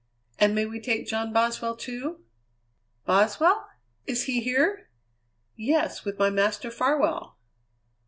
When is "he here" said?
4.23-4.89